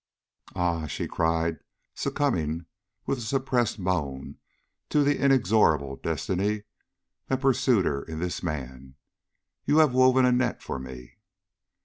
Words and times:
"Ah!" 0.55 0.87
she 0.87 1.07
cried, 1.07 1.59
succumbing 1.93 2.65
with 3.05 3.19
a 3.19 3.21
suppressed 3.21 3.77
moan 3.77 4.39
to 4.89 5.03
the 5.03 5.23
inexorable 5.23 5.95
destiny 5.97 6.63
that 7.27 7.39
pursued 7.39 7.85
her 7.85 8.01
in 8.01 8.17
this 8.17 8.41
man, 8.41 8.95
"you 9.65 9.77
have 9.77 9.93
woven 9.93 10.25
a 10.25 10.31
net 10.31 10.63
for 10.63 10.79
me!" 10.79 11.17